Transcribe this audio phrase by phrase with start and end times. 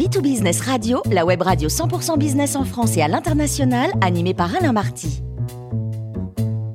[0.00, 4.72] B2Business Radio, la web radio 100% business en France et à l'international, animée par Alain
[4.72, 5.20] Marty.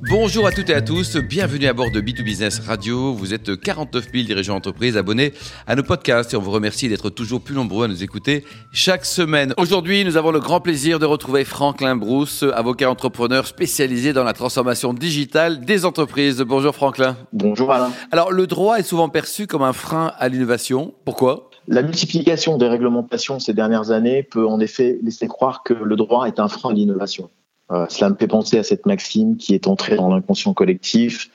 [0.08, 3.14] Bonjour à toutes et à tous, bienvenue à bord de B2Business Radio.
[3.14, 5.33] Vous êtes 49 000 dirigeants d'entreprise abonnés
[5.66, 9.06] à nos podcasts et on vous remercie d'être toujours plus nombreux à nous écouter chaque
[9.06, 9.55] semaine.
[9.57, 14.34] Aujourd'hui, nous avons le grand plaisir de retrouver Franklin Brousse, avocat entrepreneur spécialisé dans la
[14.34, 16.42] transformation digitale des entreprises.
[16.42, 17.18] Bonjour Franklin.
[17.34, 17.92] Bonjour Alain.
[18.12, 20.94] Alors, le droit est souvent perçu comme un frein à l'innovation.
[21.05, 21.50] Pourquoi?
[21.68, 26.28] La multiplication des réglementations ces dernières années peut en effet laisser croire que le droit
[26.28, 27.29] est un frein à l'innovation.
[27.71, 31.32] Euh, cela me fait penser à cette maxime qui est entrée dans l'inconscient collectif.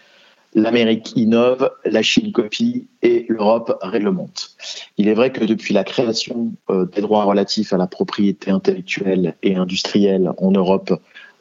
[0.54, 4.50] L'Amérique innove, la Chine copie et l'Europe réglemente.
[4.96, 9.36] Il est vrai que depuis la création euh, des droits relatifs à la propriété intellectuelle
[9.42, 10.92] et industrielle en Europe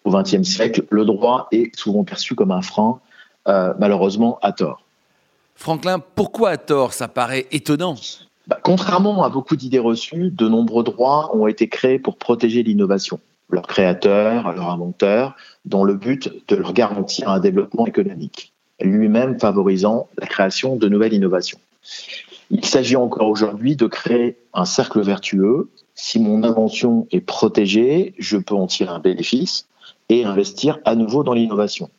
[0.05, 2.99] au XXe siècle, le droit est souvent perçu comme un frein,
[3.47, 4.83] euh, malheureusement à tort.
[5.55, 6.93] Franklin, pourquoi à tort?
[6.93, 7.95] Ça paraît étonnant.
[8.49, 13.19] Bah, contrairement à beaucoup d'idées reçues, de nombreux droits ont été créés pour protéger l'innovation
[13.51, 20.07] leurs créateurs, leurs inventeurs, dans le but de leur garantir un développement économique, lui-même favorisant
[20.19, 21.59] la création de nouvelles innovations.
[22.51, 25.69] Il s'agit encore aujourd'hui de créer un cercle vertueux.
[25.93, 29.67] Si mon invention est protégée, je peux en tirer un bénéfice
[30.09, 31.89] et investir à nouveau dans l'innovation.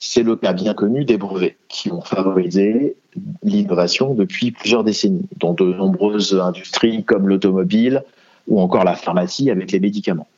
[0.00, 2.96] C'est le cas bien connu des brevets qui ont favorisé
[3.42, 8.04] l'innovation depuis plusieurs décennies, dans de nombreuses industries comme l'automobile
[8.46, 10.28] ou encore la pharmacie avec les médicaments.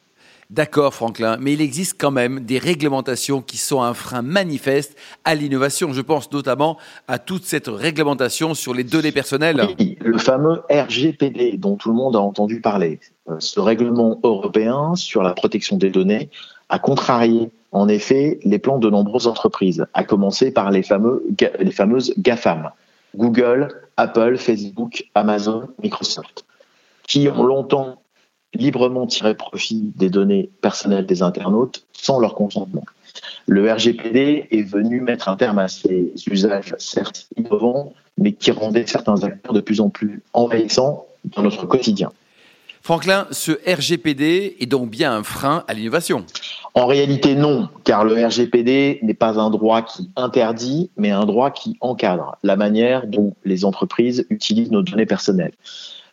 [0.50, 5.36] D'accord, Franklin, mais il existe quand même des réglementations qui sont un frein manifeste à
[5.36, 5.92] l'innovation.
[5.92, 9.64] Je pense notamment à toute cette réglementation sur les données personnelles.
[9.78, 12.98] Oui, le fameux RGPD dont tout le monde a entendu parler.
[13.28, 16.30] Euh, ce règlement européen sur la protection des données
[16.68, 22.70] a contrarié en effet les plans de nombreuses entreprises, à commencer par les, fameuses GAFAM,
[23.16, 26.44] Google, Apple, Facebook, Amazon, Microsoft,
[27.06, 28.02] qui ont longtemps
[28.54, 32.84] librement tirer profit des données personnelles des internautes sans leur consentement.
[33.46, 38.86] Le RGPD est venu mettre un terme à ces usages, certes innovants, mais qui rendaient
[38.86, 42.12] certains acteurs de plus en plus envahissants dans notre quotidien.
[42.82, 46.24] Franklin, ce RGPD est donc bien un frein à l'innovation
[46.74, 51.50] En réalité, non, car le RGPD n'est pas un droit qui interdit, mais un droit
[51.50, 55.54] qui encadre la manière dont les entreprises utilisent nos données personnelles.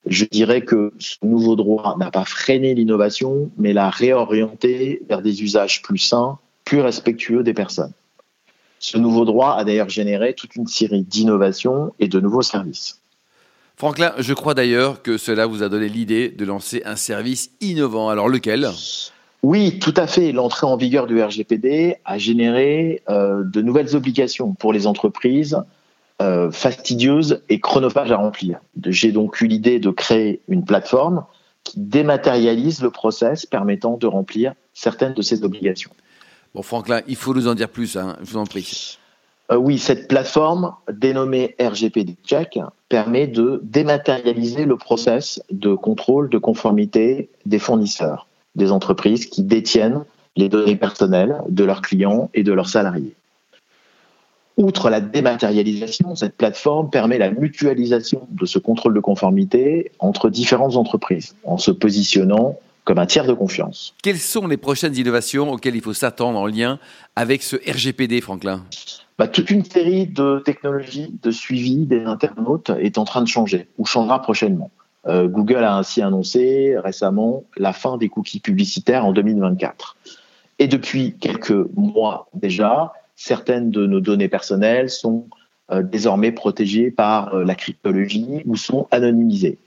[0.08, 5.44] Je dirais que ce nouveau droit n'a pas freiné l'innovation, mais l'a réorienté vers des
[5.44, 7.94] usages plus sains, plus respectueux des personnes.
[8.80, 13.02] Ce nouveau droit a d'ailleurs généré toute une série d'innovations et de nouveaux services.
[13.76, 18.10] Franklin, je crois d'ailleurs que cela vous a donné l'idée de lancer un service innovant.
[18.10, 18.68] Alors lequel?
[19.44, 20.32] Oui, tout à fait.
[20.32, 25.58] L'entrée en vigueur du RGPD a généré euh, de nouvelles obligations pour les entreprises
[26.22, 28.60] euh, fastidieuse et chronophage à remplir.
[28.88, 31.24] J'ai donc eu l'idée de créer une plateforme
[31.64, 35.92] qui dématérialise le process permettant de remplir certaines de ces obligations.
[36.56, 38.98] Bon, Franklin, il faut nous en dire plus, hein, je vous en prie.
[39.52, 42.60] Euh, oui, cette plateforme, dénommée RGPD Check,
[42.90, 48.27] permet de dématérialiser le process de contrôle de conformité des fournisseurs,
[48.58, 50.04] des entreprises qui détiennent
[50.36, 53.16] les données personnelles de leurs clients et de leurs salariés.
[54.58, 60.76] Outre la dématérialisation, cette plateforme permet la mutualisation de ce contrôle de conformité entre différentes
[60.76, 63.94] entreprises en se positionnant comme un tiers de confiance.
[64.02, 66.80] Quelles sont les prochaines innovations auxquelles il faut s'attendre en lien
[67.16, 68.64] avec ce RGPD, Franklin?
[69.20, 73.68] Bah, Toute une série de technologies de suivi des internautes est en train de changer
[73.78, 74.72] ou changera prochainement.
[75.08, 79.96] Euh, Google a ainsi annoncé récemment la fin des cookies publicitaires en 2024.
[80.60, 85.28] Et depuis quelques mois déjà, certaines de nos données personnelles sont
[85.72, 89.58] euh, désormais protégées par euh, la cryptologie ou sont anonymisées.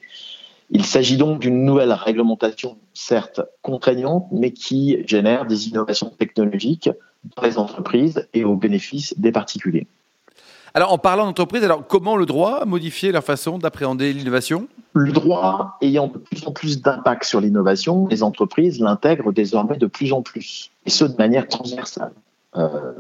[0.71, 6.91] Il s'agit donc d'une nouvelle réglementation, certes contraignante, mais qui génère des innovations technologiques
[7.37, 9.87] dans les entreprises et au bénéfice des particuliers.
[10.73, 14.69] Alors, en parlant d'entreprise, alors comment le droit a modifié leur façon d'appréhender l'innovation?
[14.93, 19.87] Le droit ayant de plus en plus d'impact sur l'innovation, les entreprises l'intègrent désormais de
[19.87, 22.13] plus en plus, et ce de manière transversale.
[22.57, 22.93] Euh,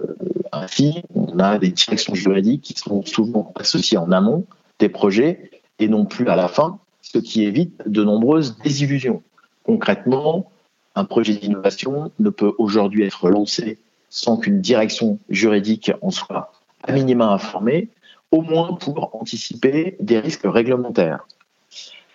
[0.52, 4.44] ainsi, on a des directions juridiques qui sont souvent associées en amont
[4.78, 9.22] des projets et non plus à la fin, ce qui évite de nombreuses désillusions.
[9.64, 10.50] Concrètement,
[10.94, 13.78] un projet d'innovation ne peut aujourd'hui être lancé
[14.08, 16.52] sans qu'une direction juridique en soit
[16.82, 17.88] à minima informée,
[18.30, 21.26] au moins pour anticiper des risques réglementaires.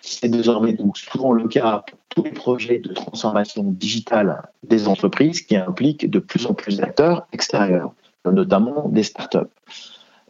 [0.02, 5.42] C'est désormais donc souvent le cas pour tous les projets de transformation digitale des entreprises
[5.42, 7.92] qui impliquent de plus en plus d'acteurs extérieurs,
[8.26, 9.50] notamment des startups.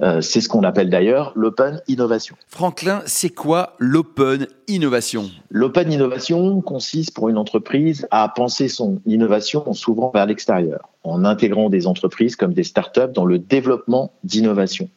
[0.01, 2.35] Euh, c'est ce qu'on appelle d'ailleurs l'open innovation.
[2.49, 5.31] Franklin, c'est quoi l'open innovation?
[5.49, 11.23] L'open innovation consiste pour une entreprise à penser son innovation en s'ouvrant vers l'extérieur, en
[11.23, 14.89] intégrant des entreprises comme des startups dans le développement d'innovation.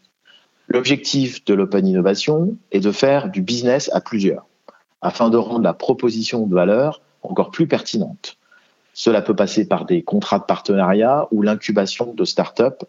[0.67, 4.47] L'objectif de l'open innovation est de faire du business à plusieurs,
[5.01, 8.37] afin de rendre la proposition de valeur encore plus pertinente.
[8.95, 12.85] Cela peut passer par des contrats de partenariat ou l'incubation de startups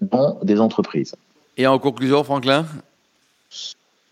[0.00, 1.14] dans des entreprises.
[1.56, 2.66] Et en conclusion, Franklin?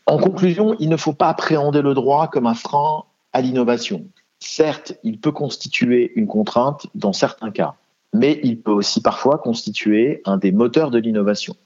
[0.06, 4.04] En conclusion, il ne faut pas appréhender le droit comme un frein à l'innovation.
[4.40, 7.74] Certes, il peut constituer une contrainte dans certains cas,
[8.12, 11.56] mais il peut aussi parfois constituer un des moteurs de l'innovation.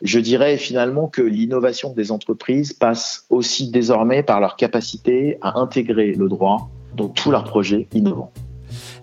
[0.00, 6.12] Je dirais finalement que l'innovation des entreprises passe aussi désormais par leur capacité à intégrer
[6.12, 8.32] le droit dans tous leurs projets innovants.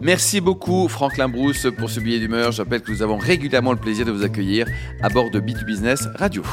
[0.02, 2.52] Merci beaucoup Franklin Brousse pour ce billet d'humeur.
[2.52, 4.68] J'appelle que nous avons régulièrement le plaisir de vous accueillir
[5.02, 6.44] à bord de B2Business Radio.